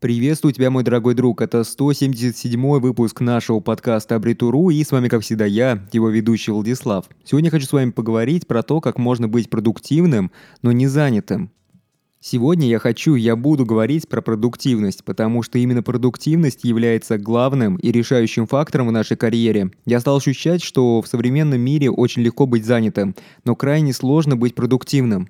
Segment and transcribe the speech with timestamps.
[0.00, 1.42] Приветствую тебя, мой дорогой друг.
[1.42, 7.04] Это 177 выпуск нашего подкаста Абритуру, и с вами, как всегда, я, его ведущий Владислав.
[7.22, 10.32] Сегодня хочу с вами поговорить про то, как можно быть продуктивным,
[10.62, 11.50] но не занятым.
[12.18, 17.92] Сегодня я хочу, я буду говорить про продуктивность, потому что именно продуктивность является главным и
[17.92, 19.70] решающим фактором в нашей карьере.
[19.84, 24.54] Я стал ощущать, что в современном мире очень легко быть занятым, но крайне сложно быть
[24.54, 25.28] продуктивным.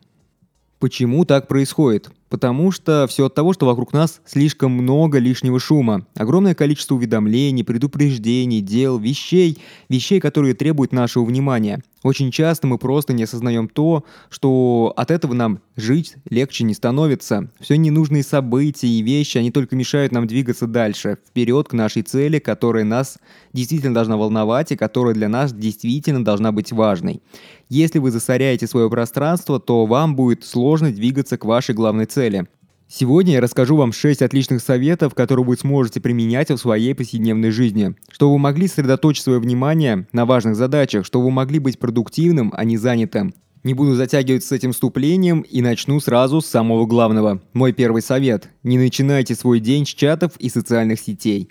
[0.80, 2.10] Почему так происходит?
[2.30, 6.06] Потому что все от того, что вокруг нас слишком много лишнего шума.
[6.14, 9.58] Огромное количество уведомлений, предупреждений, дел, вещей,
[9.90, 11.82] вещей, которые требуют нашего внимания.
[12.02, 17.50] Очень часто мы просто не осознаем то, что от этого нам жить легче не становится.
[17.60, 22.38] Все ненужные события и вещи, они только мешают нам двигаться дальше, вперед к нашей цели,
[22.38, 23.18] которая нас
[23.52, 27.20] действительно должна волновать и которая для нас действительно должна быть важной.
[27.70, 32.48] Если вы засоряете свое пространство, то вам будет сложно двигаться к вашей главной цели.
[32.88, 37.94] Сегодня я расскажу вам 6 отличных советов, которые вы сможете применять в своей повседневной жизни,
[38.10, 42.64] чтобы вы могли сосредоточить свое внимание на важных задачах, чтобы вы могли быть продуктивным, а
[42.64, 43.34] не занятым.
[43.62, 47.40] Не буду затягивать с этим вступлением и начну сразу с самого главного.
[47.52, 51.50] Мой первый совет– не начинайте свой день с чатов и социальных сетей.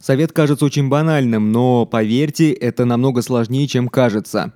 [0.00, 4.54] Совет кажется очень банальным, но поверьте, это намного сложнее, чем кажется.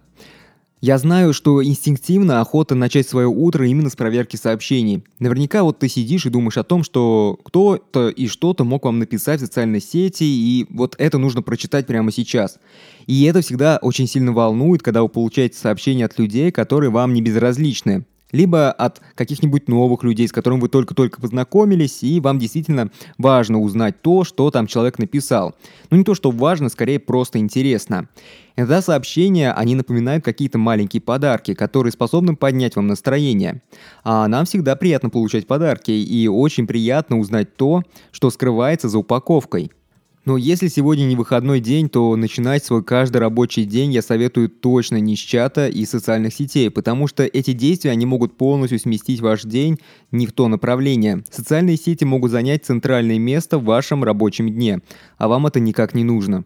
[0.83, 5.05] Я знаю, что инстинктивно охота начать свое утро именно с проверки сообщений.
[5.20, 9.41] Наверняка вот ты сидишь и думаешь о том, что кто-то и что-то мог вам написать
[9.41, 12.58] в социальной сети, и вот это нужно прочитать прямо сейчас.
[13.06, 17.22] И это всегда очень сильно волнует, когда вы получаете сообщения от людей, которые вам не
[17.22, 23.61] безразличны либо от каких-нибудь новых людей, с которыми вы только-только познакомились, и вам действительно важно
[23.61, 25.55] узнать то, что там человек написал.
[25.91, 28.08] Ну не то, что важно, скорее просто интересно.
[28.56, 33.62] Иногда сообщения, они напоминают какие-то маленькие подарки, которые способны поднять вам настроение.
[34.05, 39.70] А нам всегда приятно получать подарки, и очень приятно узнать то, что скрывается за упаковкой–
[40.24, 45.00] но если сегодня не выходной день, то начинать свой каждый рабочий день я советую точно
[45.00, 49.42] не с чата и социальных сетей, потому что эти действия, они могут полностью сместить ваш
[49.42, 49.78] день
[50.12, 51.24] не в то направление.
[51.30, 54.80] Социальные сети могут занять центральное место в вашем рабочем дне,
[55.18, 56.44] а вам это никак не нужно.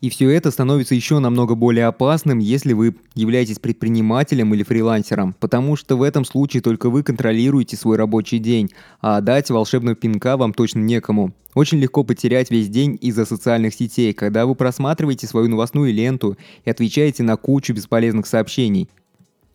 [0.00, 5.74] И все это становится еще намного более опасным, если вы являетесь предпринимателем или фрилансером, потому
[5.74, 8.70] что в этом случае только вы контролируете свой рабочий день,
[9.00, 11.32] а дать волшебного пинка вам точно некому.
[11.54, 16.70] Очень легко потерять весь день из-за социальных сетей, когда вы просматриваете свою новостную ленту и
[16.70, 18.88] отвечаете на кучу бесполезных сообщений.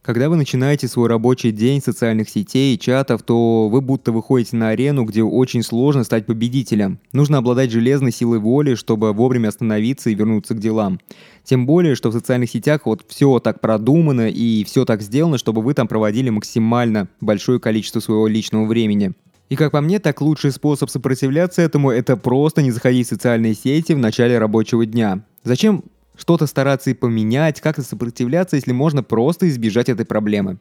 [0.03, 4.71] Когда вы начинаете свой рабочий день социальных сетей и чатов, то вы будто выходите на
[4.71, 6.99] арену, где очень сложно стать победителем.
[7.13, 10.99] Нужно обладать железной силой воли, чтобы вовремя остановиться и вернуться к делам.
[11.45, 15.61] Тем более, что в социальных сетях вот все так продумано и все так сделано, чтобы
[15.61, 19.13] вы там проводили максимально большое количество своего личного времени.
[19.47, 23.53] И как по мне, так лучший способ сопротивляться этому– это просто не заходить в социальные
[23.53, 25.23] сети в начале рабочего дня.
[25.45, 25.85] Зачем
[26.17, 30.59] что-то стараться и поменять, как-то сопротивляться, если можно просто избежать этой проблемы.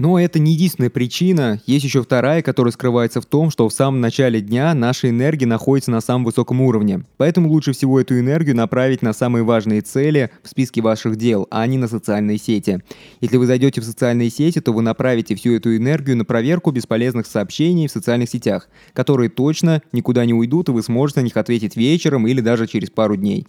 [0.00, 4.00] Но это не единственная причина, есть еще вторая, которая скрывается в том, что в самом
[4.00, 7.04] начале дня наша энергия находится на самом высоком уровне.
[7.18, 11.66] Поэтому лучше всего эту энергию направить на самые важные цели в списке ваших дел, а
[11.66, 12.82] не на социальные сети.
[13.20, 17.26] Если вы зайдете в социальные сети, то вы направите всю эту энергию на проверку бесполезных
[17.26, 21.76] сообщений в социальных сетях, которые точно никуда не уйдут, и вы сможете на них ответить
[21.76, 23.46] вечером или даже через пару дней.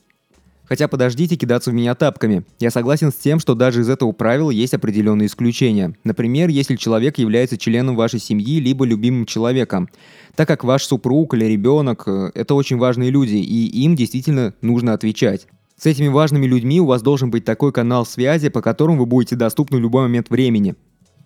[0.71, 2.45] Хотя подождите кидаться в меня тапками.
[2.61, 5.97] Я согласен с тем, что даже из этого правила есть определенные исключения.
[6.05, 9.89] Например, если человек является членом вашей семьи либо любимым человеком.
[10.33, 14.93] Так как ваш супруг или ребенок э,– это очень важные люди, и им действительно нужно
[14.93, 15.45] отвечать.
[15.75, 19.35] С этими важными людьми у вас должен быть такой канал связи, по которому вы будете
[19.35, 20.75] доступны в любой момент времени.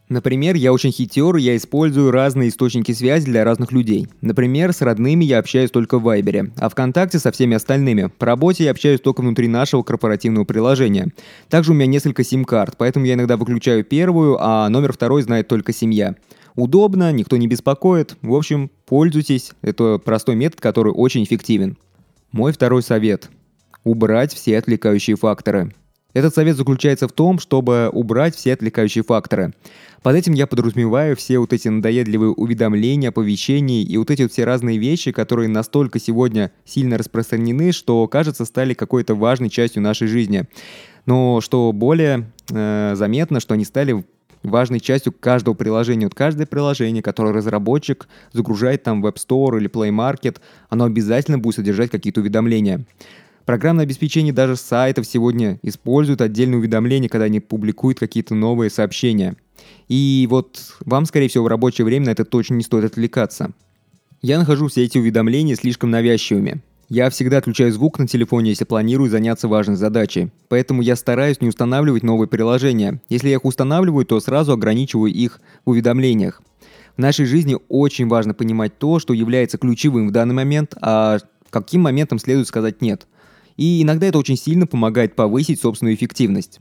[0.08, 4.08] Например, я очень хитер, я использую разные источники связи для разных людей.
[4.22, 8.12] Например, с родными я общаюсь только в Вайбере, а ВКонтакте со всеми остальными.
[8.20, 11.12] По работе я общаюсь только внутри нашего корпоративного приложения.
[11.50, 15.74] Также у меня несколько сим-карт, поэтому я иногда выключаю первую, а номер второй знает только
[15.74, 16.16] семья.
[16.56, 18.16] Удобно, никто не беспокоит.
[18.22, 19.54] В общем, пользуйтесь.
[19.63, 21.78] Это простой метод, который очень эффективен.
[22.31, 23.30] Мой второй совет.
[23.84, 25.74] Убрать все отвлекающие факторы.
[26.15, 29.53] Этот совет заключается в том, чтобы убрать все отвлекающие факторы.
[30.01, 34.45] Под этим я подразумеваю все вот эти надоедливые уведомления, оповещения и вот эти вот все
[34.45, 40.45] разные вещи, которые настолько сегодня сильно распространены, что, кажется, стали какой-то важной частью нашей жизни.
[41.06, 44.06] Но что более э, заметно, что они стали
[44.41, 46.06] важной частью каждого приложения.
[46.06, 50.38] Вот каждое приложение, которое разработчик загружает там в App Store или Play Market,
[50.69, 52.85] оно обязательно будет содержать какие-то уведомления.
[53.45, 59.36] Программное обеспечение даже сайтов сегодня используют отдельные уведомления, когда они публикуют какие-то новые сообщения.
[59.88, 63.51] И вот вам, скорее всего, в рабочее время на это точно не стоит отвлекаться.
[64.24, 66.63] Я нахожу все эти уведомления слишком навязчивыми.
[66.89, 70.31] Я всегда отключаю звук на телефоне, если планирую заняться важной задачей.
[70.50, 73.01] Поэтому я стараюсь не устанавливать новые приложения.
[73.09, 76.41] Если я их устанавливаю, то сразу ограничиваю их в уведомлениях.
[76.95, 81.18] В нашей жизни очень важно понимать то, что является ключевым в данный момент, а
[81.50, 83.07] каким моментом следует сказать «нет».
[83.57, 86.60] И иногда это очень сильно помогает повысить собственную эффективность.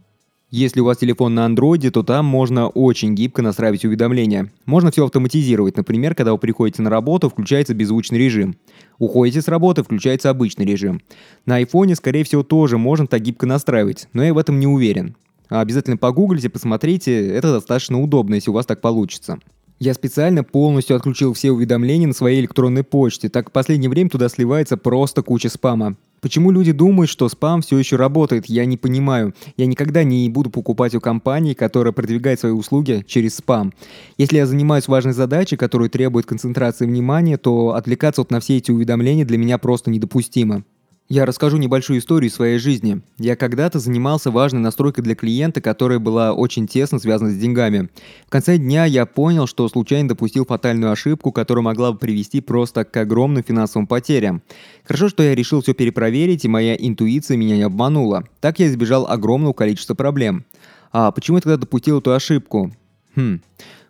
[0.51, 4.53] Если у вас телефон на андроиде, то там можно очень гибко настраивать уведомления.
[4.67, 5.77] Можно все автоматизировать.
[5.77, 8.55] Например, когда вы приходите на работу, включается беззвучный режим.
[8.99, 11.01] Уходите с работы, включается обычный режим.
[11.45, 15.17] На айфоне, скорее всего, тоже можно так гибко настраивать, но я в этом не уверен.
[15.49, 19.39] Обязательно погуглите, посмотрите, это достаточно удобно, если у вас так получится.
[19.81, 24.29] Я специально полностью отключил все уведомления на своей электронной почте, так в последнее время туда
[24.29, 25.97] сливается просто куча спама.
[26.25, 29.35] Почему люди думают, что спам все еще работает, я не понимаю.
[29.59, 33.75] Я никогда не буду покупать у компании, которая продвигает свои услуги через спам.
[34.17, 38.71] Если я занимаюсь важной задачей, которая требует концентрации внимания, то отвлекаться вот на все эти
[38.71, 40.65] уведомления для меня просто недопустимо.
[41.09, 43.03] Я расскажу небольшую историю своей жизни.
[43.19, 47.91] Я когда-то занимался важной настройкой для клиента, которая была очень тесно связана с деньгами.
[48.27, 52.87] В конце дня я понял, что случайно допустил фатальную ошибку, которая могла бы привести просто
[52.87, 54.43] к огромным финансовым потерям.
[54.85, 58.25] Хорошо, что я решил все перепроверить, и моя интуиция меня не обманула.
[58.41, 60.47] Так я избежал огромного количества проблем.
[60.91, 62.73] А почему я тогда допустил эту ошибку?
[63.15, 63.43] Хм,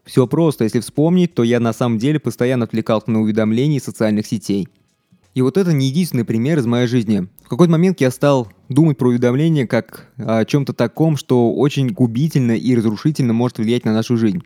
[0.05, 4.26] все просто, если вспомнить, то я на самом деле постоянно отвлекался на уведомления из социальных
[4.26, 4.69] сетей.
[5.35, 7.27] И вот это не единственный пример из моей жизни.
[7.43, 12.53] В какой-то момент я стал думать про уведомления как о чем-то таком, что очень губительно
[12.53, 14.43] и разрушительно может влиять на нашу жизнь.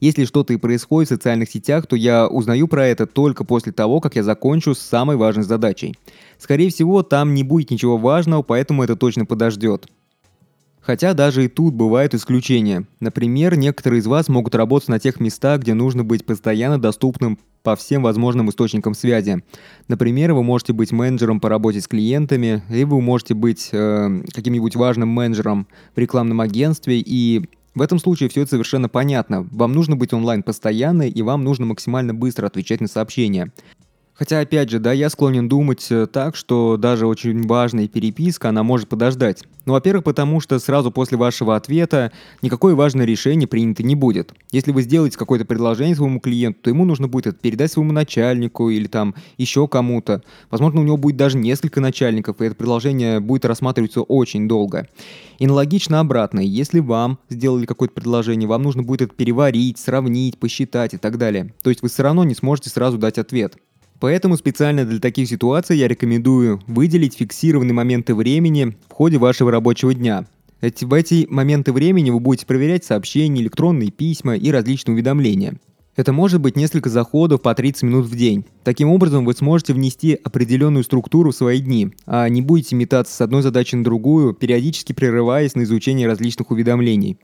[0.00, 4.00] Если что-то и происходит в социальных сетях, то я узнаю про это только после того,
[4.00, 5.96] как я закончу с самой важной задачей.
[6.36, 9.86] Скорее всего, там не будет ничего важного, поэтому это точно подождет.
[10.84, 12.86] Хотя даже и тут бывают исключения.
[13.00, 17.74] Например, некоторые из вас могут работать на тех местах, где нужно быть постоянно доступным по
[17.74, 19.42] всем возможным источникам связи.
[19.88, 24.76] Например, вы можете быть менеджером по работе с клиентами, либо вы можете быть э, каким-нибудь
[24.76, 25.66] важным менеджером
[25.96, 29.48] в рекламном агентстве, и в этом случае все это совершенно понятно.
[29.50, 33.50] Вам нужно быть онлайн постоянно, и вам нужно максимально быстро отвечать на сообщения.
[34.14, 38.62] Хотя, опять же, да, я склонен думать э, так, что даже очень важная переписка, она
[38.62, 39.42] может подождать.
[39.66, 44.32] Ну, во-первых, потому что сразу после вашего ответа никакое важное решение принято не будет.
[44.52, 48.70] Если вы сделаете какое-то предложение своему клиенту, то ему нужно будет это передать своему начальнику
[48.70, 50.22] или там еще кому-то.
[50.48, 54.86] Возможно, у него будет даже несколько начальников, и это предложение будет рассматриваться очень долго.
[55.38, 60.94] И аналогично обратно, если вам сделали какое-то предложение, вам нужно будет это переварить, сравнить, посчитать
[60.94, 61.52] и так далее.
[61.64, 63.56] То есть вы все равно не сможете сразу дать ответ.
[64.04, 69.94] Поэтому специально для таких ситуаций я рекомендую выделить фиксированные моменты времени в ходе вашего рабочего
[69.94, 70.26] дня.
[70.60, 75.58] В эти моменты времени вы будете проверять сообщения, электронные письма и различные уведомления.
[75.96, 78.44] Это может быть несколько заходов по 30 минут в день.
[78.62, 83.22] Таким образом, вы сможете внести определенную структуру в свои дни, а не будете метаться с
[83.22, 87.16] одной задачи на другую, периодически прерываясь на изучение различных уведомлений.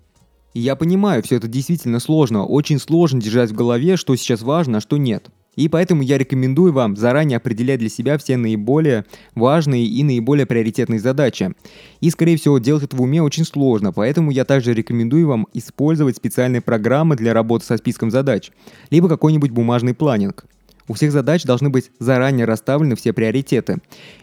[0.55, 4.79] И я понимаю, все это действительно сложно, очень сложно держать в голове, что сейчас важно,
[4.79, 5.29] а что нет.
[5.57, 9.05] И поэтому я рекомендую вам заранее определять для себя все наиболее
[9.35, 11.53] важные и наиболее приоритетные задачи.
[12.01, 16.17] И, скорее всего, делать это в уме очень сложно, поэтому я также рекомендую вам использовать
[16.17, 18.51] специальные программы для работы со списком задач,
[18.91, 20.45] либо какой-нибудь бумажный планинг.
[20.91, 23.75] У всех задач должны быть заранее расставлены все приоритеты.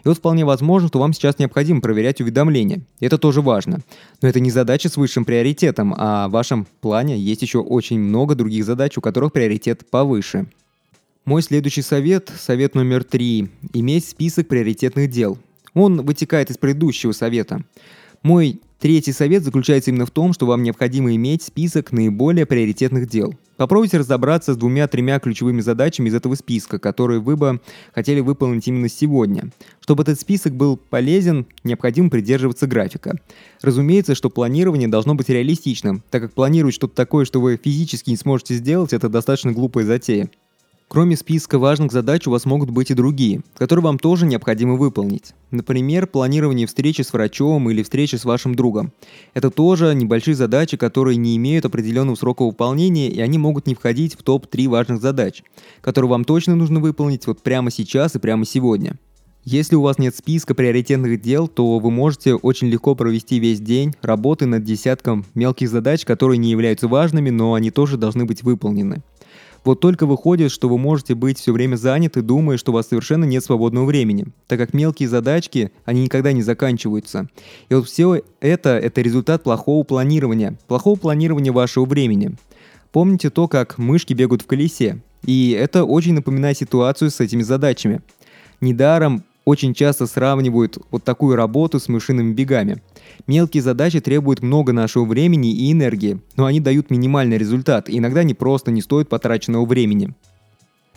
[0.04, 2.82] И вот вполне возможно, что вам сейчас необходимо проверять уведомления.
[3.00, 3.78] Это тоже важно.
[4.20, 8.34] Но это не задача с высшим приоритетом, а в вашем плане есть еще очень много
[8.34, 10.46] других задач, у которых приоритет повыше.
[11.28, 15.36] Мой следующий совет, совет номер три, иметь список приоритетных дел.
[15.74, 17.62] Он вытекает из предыдущего совета.
[18.22, 23.34] Мой третий совет заключается именно в том, что вам необходимо иметь список наиболее приоритетных дел.
[23.58, 27.60] Попробуйте разобраться с двумя-тремя ключевыми задачами из этого списка, которые вы бы
[27.94, 29.50] хотели выполнить именно сегодня.
[29.80, 33.20] Чтобы этот список был полезен, необходимо придерживаться графика.
[33.60, 38.16] Разумеется, что планирование должно быть реалистичным, так как планировать что-то такое, что вы физически не
[38.16, 40.30] сможете сделать, это достаточно глупая затея.
[40.88, 45.34] Кроме списка важных задач у вас могут быть и другие, которые вам тоже необходимо выполнить.
[45.50, 48.94] Например, планирование встречи с врачом или встречи с вашим другом.
[49.34, 54.14] Это тоже небольшие задачи, которые не имеют определенного срока выполнения, и они могут не входить
[54.14, 55.42] в топ-3 важных задач,
[55.82, 58.98] которые вам точно нужно выполнить вот прямо сейчас и прямо сегодня.
[59.44, 63.94] Если у вас нет списка приоритетных дел, то вы можете очень легко провести весь день
[64.00, 69.02] работы над десятком мелких задач, которые не являются важными, но они тоже должны быть выполнены.
[69.68, 73.24] Вот только выходит, что вы можете быть все время заняты, думая, что у вас совершенно
[73.24, 77.28] нет свободного времени, так как мелкие задачки, они никогда не заканчиваются.
[77.68, 82.34] И вот все это– это результат плохого планирования, плохого планирования вашего времени.
[82.92, 85.02] Помните то, как мышки бегают в колесе.
[85.26, 88.00] И это очень напоминает ситуацию с этими задачами.
[88.62, 92.82] Недаром очень часто сравнивают вот такую работу с мышиными бегами.
[93.26, 98.20] Мелкие задачи требуют много нашего времени и энергии, но они дают минимальный результат, и иногда
[98.20, 100.14] они просто не стоят потраченного времени.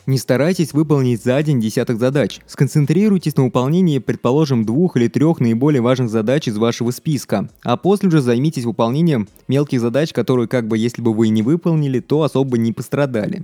[0.05, 2.41] Не старайтесь выполнить за день десяток задач.
[2.45, 8.09] Сконцентрируйтесь на выполнении, предположим, двух или трех наиболее важных задач из вашего списка, а после
[8.09, 12.57] уже займитесь выполнением мелких задач, которые как бы если бы вы не выполнили, то особо
[12.57, 13.43] не пострадали.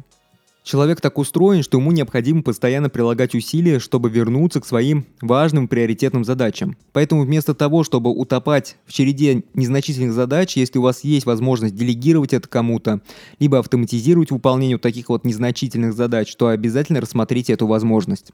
[0.67, 6.25] Человек так устроен, что ему необходимо постоянно прилагать усилия, чтобы вернуться к своим важным приоритетным
[6.25, 6.75] задачам.
[6.91, 12.33] Поэтому вместо того, чтобы утопать в череде незначительных задач, если у вас есть возможность делегировать
[12.33, 12.99] это кому-то,
[13.39, 18.33] либо автоматизировать выполнение таких вот незначительных задач, то обязательно рассмотрите эту возможность.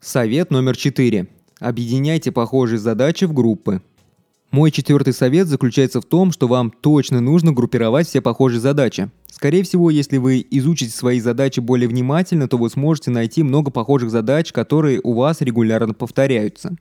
[0.00, 1.26] Совет номер четыре.
[1.58, 3.82] Объединяйте похожие задачи в группы.
[4.52, 9.10] Мой четвертый совет заключается в том, что вам точно нужно группировать все похожие задачи.
[9.26, 14.10] Скорее всего, если вы изучите свои задачи более внимательно, то вы сможете найти много похожих
[14.10, 16.76] задач, которые у вас регулярно повторяются.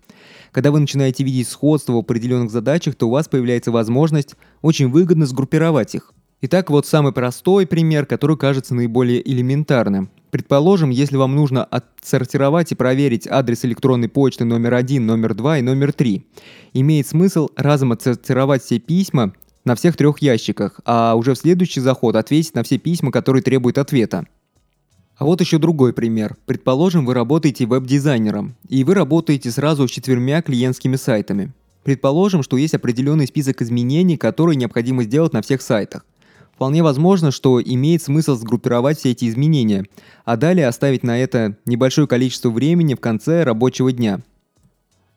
[0.51, 5.25] Когда вы начинаете видеть сходство в определенных задачах, то у вас появляется возможность очень выгодно
[5.25, 6.11] сгруппировать их.
[6.41, 10.09] Итак, вот самый простой пример, который кажется наиболее элементарным.
[10.31, 15.61] Предположим, если вам нужно отсортировать и проверить адрес электронной почты номер один, номер два и
[15.61, 16.25] номер три,
[16.73, 19.33] имеет смысл разом отсортировать все письма
[19.65, 23.77] на всех трех ящиках, а уже в следующий заход ответить на все письма, которые требуют
[23.77, 24.25] ответа.
[25.17, 26.37] А вот еще другой пример.
[26.45, 31.51] Предположим, вы работаете веб-дизайнером, и вы работаете сразу с четырьмя клиентскими сайтами.
[31.83, 36.05] Предположим, что есть определенный список изменений, которые необходимо сделать на всех сайтах.
[36.61, 39.87] Вполне возможно, что имеет смысл сгруппировать все эти изменения,
[40.25, 44.19] а далее оставить на это небольшое количество времени в конце рабочего дня.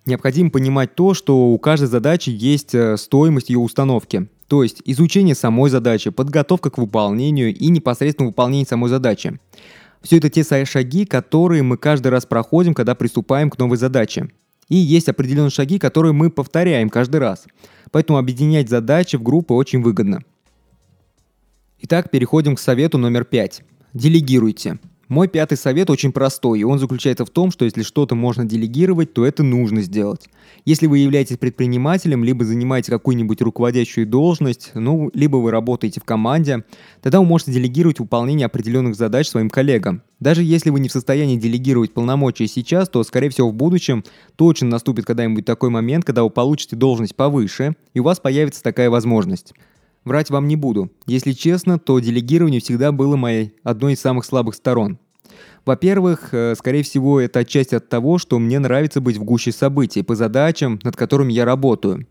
[0.07, 4.27] Необходимо понимать то, что у каждой задачи есть э, стоимость ее установки.
[4.49, 9.39] То есть изучение самой задачи, подготовка к выполнению и непосредственно выполнение самой задачи.
[10.01, 14.31] Все это те шаги, которые мы каждый раз проходим, когда приступаем к новой задаче.
[14.71, 17.45] И есть определенные шаги, которые мы повторяем каждый раз.
[17.91, 20.23] Поэтому объединять задачи в группы очень выгодно.
[21.87, 23.63] Итак, переходим к совету номер пять.
[23.93, 24.79] Делегируйте.
[25.09, 29.13] Мой пятый совет очень простой, и он заключается в том, что если что-то можно делегировать,
[29.13, 30.31] то это нужно сделать.
[30.65, 36.65] Если вы являетесь предпринимателем, либо занимаете какую-нибудь руководящую должность, ну, либо вы работаете в команде,
[37.03, 40.01] тогда вы можете делегировать выполнение определенных задач своим коллегам.
[40.21, 44.05] Даже если вы не в состоянии делегировать полномочия сейчас, то, скорее всего, в будущем
[44.37, 48.89] точно наступит когда-нибудь такой момент, когда вы получите должность повыше, и у вас появится такая
[48.89, 49.53] возможность.
[50.05, 50.91] Врать вам не буду.
[51.07, 54.99] Если честно, то делегирование всегда было моей одной из самых слабых сторон.
[55.65, 60.03] Во-первых, э, скорее всего, это отчасти от того, что мне нравится быть в гуще событий
[60.03, 62.07] по задачам, над которыми я работаю.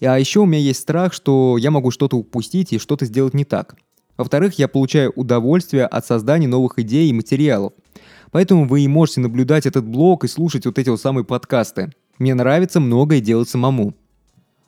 [0.00, 3.44] А еще у меня есть страх, что я могу что-то упустить и что-то сделать не
[3.44, 3.76] так.
[4.16, 7.72] Во-вторых, я получаю удовольствие от создания новых идей и материалов.
[8.30, 11.92] Поэтому вы и можете наблюдать этот блог и слушать вот эти вот самые подкасты.
[12.18, 13.94] Мне нравится многое делать самому.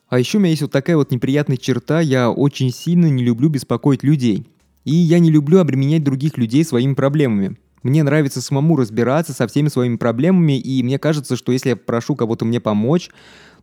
[0.09, 3.49] А еще у меня есть вот такая вот неприятная черта, я очень сильно не люблю
[3.49, 4.47] беспокоить людей.
[4.85, 7.57] И я не люблю обременять других людей своими проблемами.
[7.83, 12.17] Мне нравится самому разбираться со всеми своими проблемами, и мне кажется, что если я прошу
[12.17, 13.11] кого-то мне помочь,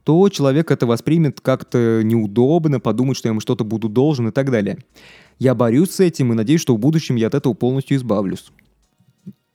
[0.04, 4.52] то человек это воспримет как-то неудобно, подумает, что я ему что-то буду должен и так
[4.52, 4.80] далее.
[5.40, 8.52] Я борюсь с этим и надеюсь, что в будущем я от этого полностью избавлюсь.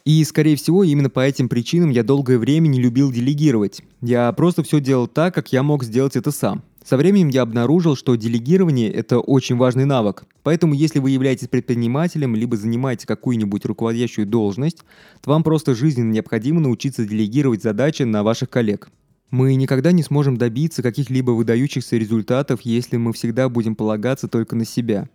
[0.05, 3.83] И, скорее всего, именно по этим причинам я долгое время не любил делегировать.
[4.01, 6.63] Я просто все делал так, как я мог сделать это сам.
[6.87, 10.23] Со временем я обнаружил, что делегирование– это очень важный навык.
[10.45, 14.85] Поэтому если вы являетесь предпринимателем, либо занимаете какую-нибудь руководящую должность,
[15.21, 18.89] то вам просто жизненно необходимо научиться делегировать задачи на ваших коллег.
[19.33, 24.65] Мы никогда не сможем добиться каких-либо выдающихся результатов, если мы всегда будем полагаться только на
[24.65, 25.09] себя.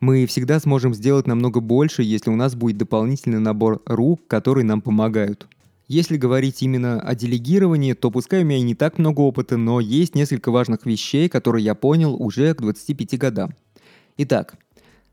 [0.00, 4.80] Мы всегда сможем сделать намного больше, если у нас будет дополнительный набор рук, которые нам
[4.80, 5.48] помогают.
[5.86, 9.80] Если говорить именно о делегировании, то пускай у меня и не так много опыта, но
[9.80, 13.54] есть несколько важных вещей, которые я понял уже к 25 годам.
[14.16, 14.56] Итак,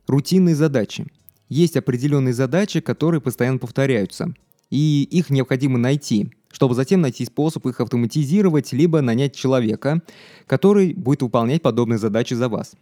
[0.08, 1.08] рутинные задачи.
[1.50, 4.34] Есть определенные задачи, которые постоянно повторяются,
[4.70, 10.02] и их необходимо найти, чтобы затем найти способ их автоматизировать, либо нанять человека,
[10.48, 12.76] который будет выполнять подобные задачи за вас.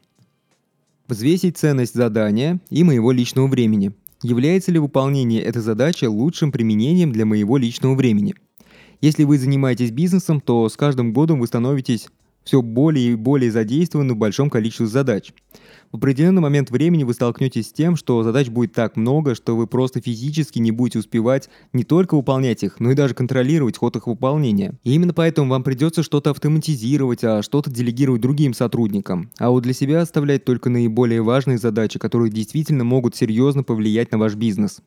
[1.08, 7.26] Взвесить ценность задания и моего личного времени, Является ли выполнение этой задачи лучшим применением для
[7.26, 8.36] моего личного времени?
[9.00, 12.10] Если вы занимаетесь бизнесом, то с каждым годом вы становитесь
[12.44, 15.32] все более и более задействованы в большом количестве задач.
[15.92, 19.66] В определенный момент времени вы столкнетесь с тем, что задач будет так много, что вы
[19.66, 24.06] просто физически не будете успевать не только выполнять их, но и даже контролировать ход их
[24.06, 24.76] выполнения.
[24.84, 29.32] И именно поэтому вам придется что-то автоматизировать, а что-то делегировать другим сотрудникам.
[29.40, 34.20] А вот для себя оставлять только наиболее важные задачи, которые действительно могут серьезно повлиять на
[34.20, 34.82] ваш бизнес.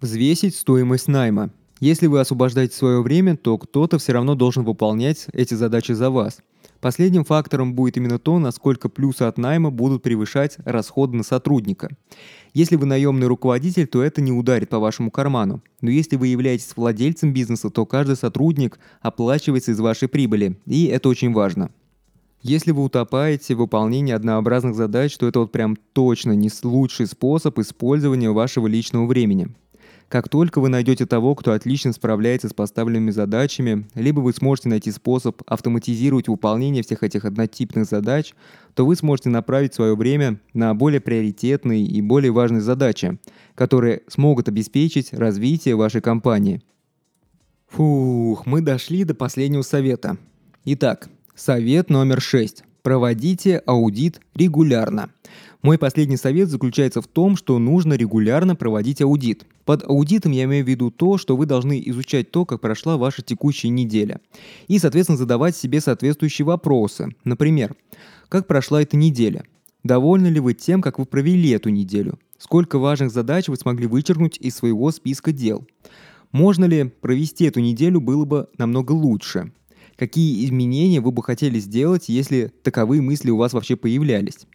[0.00, 1.50] Взвесить стоимость найма.
[1.80, 6.38] Если вы освобождаете свое время, то кто-то все равно должен выполнять эти задачи за вас.
[6.80, 11.90] Последним фактором будет именно то, насколько плюсы от найма будут превышать расходы на сотрудника.
[12.54, 15.62] Если вы наемный руководитель, то это не ударит по вашему карману.
[15.82, 21.10] Но если вы являетесь владельцем бизнеса, то каждый сотрудник оплачивается из вашей прибыли, и это
[21.10, 21.70] очень важно.
[22.40, 27.58] Если вы утопаете в выполнении однообразных задач, то это вот прям точно не лучший способ
[27.58, 29.48] использования вашего личного времени.
[30.08, 34.92] Как только вы найдете того, кто отлично справляется с поставленными задачами, либо вы сможете найти
[34.92, 38.32] способ автоматизировать выполнение всех этих однотипных задач,
[38.74, 43.18] то вы сможете направить свое время на более приоритетные и более важные задачи,
[43.56, 46.62] которые смогут обеспечить развитие вашей компании.
[47.68, 50.18] Фух, мы дошли до последнего совета.
[50.64, 52.62] Итак, совет номер 6.
[52.82, 55.10] Проводите аудит регулярно.
[55.66, 59.46] Мой последний совет заключается в том, что нужно регулярно проводить аудит.
[59.64, 63.22] Под аудитом я имею в виду то, что вы должны изучать то, как прошла ваша
[63.22, 64.20] текущая неделя.
[64.68, 67.16] И, соответственно, задавать себе соответствующие вопросы.
[67.24, 67.74] Например,
[68.28, 69.42] как прошла эта неделя?
[69.82, 72.20] Довольны ли вы тем, как вы провели эту неделю?
[72.38, 75.66] Сколько важных задач вы смогли вычеркнуть из своего списка дел?
[76.30, 79.50] Можно ли провести эту неделю было бы намного лучше?
[79.96, 84.46] Какие изменения вы бы хотели сделать, если таковые мысли у вас вообще появлялись?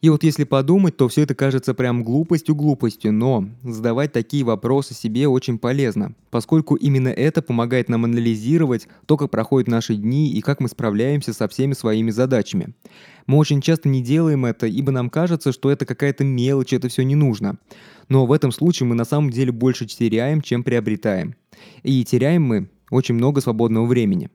[0.00, 4.94] И вот если подумать, то все это кажется прям глупостью глупостью, но задавать такие вопросы
[4.94, 10.40] себе очень полезно, поскольку именно это помогает нам анализировать то, как проходят наши дни и
[10.40, 12.74] как мы справляемся со всеми своими задачами.
[13.26, 17.02] Мы очень часто не делаем это, ибо нам кажется, что это какая-то мелочь, это все
[17.02, 17.58] не нужно.
[18.08, 21.34] Но в этом случае мы на самом деле больше теряем, чем приобретаем.
[21.82, 24.30] И теряем мы очень много свободного времени.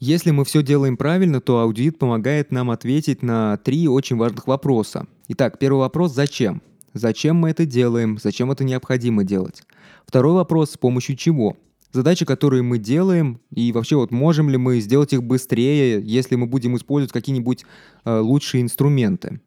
[0.00, 5.06] Если мы все делаем правильно, то аудит помогает нам ответить на три очень важных вопроса.
[5.28, 6.62] Итак, первый вопрос– зачем?
[6.94, 8.16] Зачем мы это делаем?
[8.16, 9.62] Зачем это необходимо делать?
[10.06, 11.58] Второй вопрос– с помощью чего?
[11.92, 16.46] Задачи, которые мы делаем, и вообще вот можем ли мы сделать их быстрее, если мы
[16.46, 17.66] будем использовать какие-нибудь
[18.06, 19.42] э, лучшие инструменты?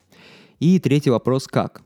[0.59, 1.81] И третий вопрос– как?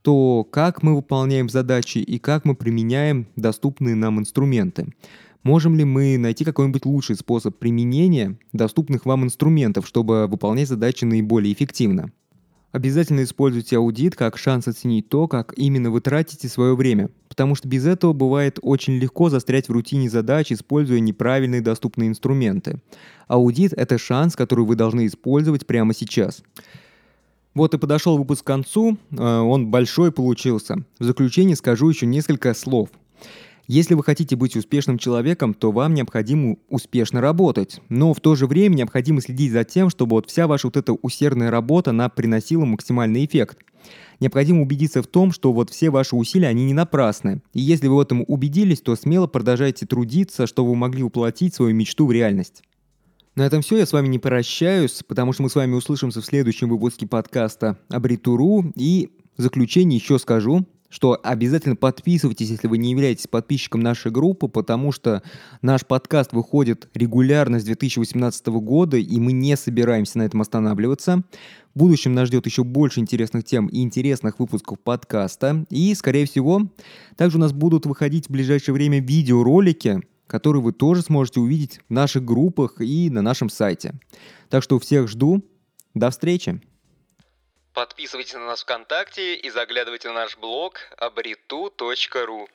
[0.00, 4.94] То как мы выполняем задачи и как мы применяем доступные нам инструменты.
[5.42, 11.52] Можем ли мы найти какой-нибудь лучший способ применения доступных вам инструментов, чтобы выполнять задачи наиболее
[11.52, 12.10] эффективно?
[12.70, 17.66] Обязательно используйте аудит как шанс оценить то, как именно вы тратите свое время, потому что
[17.66, 22.80] без этого бывает очень легко застрять в рутине задач, используя неправильные доступные инструменты.
[23.26, 26.42] Аудит– это шанс, который вы должны использовать прямо сейчас.
[27.54, 30.84] Вот и подошел выпуск к концу, э, он большой получился.
[30.98, 32.90] В заключение скажу еще несколько слов–
[33.68, 37.82] если вы хотите быть успешным человеком, то вам необходимо успешно работать.
[37.90, 40.94] Но в то же время необходимо следить за тем, чтобы вот вся ваша вот эта
[40.94, 43.58] усердная работа, она приносила максимальный эффект.
[44.20, 47.42] Необходимо убедиться в том, что вот все ваши усилия, они не напрасны.
[47.52, 51.74] И если вы в этом убедились, то смело продолжайте трудиться, чтобы вы могли воплотить свою
[51.74, 52.62] мечту в реальность.
[53.34, 56.24] На этом все, я с вами не прощаюсь, потому что мы с вами услышимся в
[56.24, 58.72] следующем выпуске подкаста Абритуру.
[58.76, 64.48] И в заключение еще скажу, что обязательно подписывайтесь, если вы не являетесь подписчиком нашей группы,
[64.48, 65.22] потому что
[65.60, 71.22] наш подкаст выходит регулярно с 2018 года, и мы не собираемся на этом останавливаться.
[71.74, 75.66] В будущем нас ждет еще больше интересных тем и интересных выпусков подкаста.
[75.70, 76.62] И, скорее всего,
[77.16, 81.92] также у нас будут выходить в ближайшее время видеоролики, которые вы тоже сможете увидеть в
[81.92, 83.94] наших группах и на нашем сайте.
[84.48, 85.44] Так что всех жду.
[85.94, 86.60] До встречи!
[87.78, 92.48] Подписывайтесь на нас ВКонтакте и заглядывайте на наш блог abritu.ru.